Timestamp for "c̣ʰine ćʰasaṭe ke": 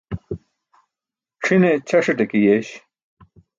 1.43-2.37